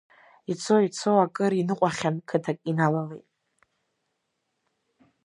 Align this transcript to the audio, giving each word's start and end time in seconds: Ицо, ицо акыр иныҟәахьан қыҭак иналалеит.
Ицо, 0.51 0.75
ицо 0.87 1.11
акыр 1.25 1.53
иныҟәахьан 1.61 2.15
қыҭак 2.27 2.59
иналалеит. 2.69 3.27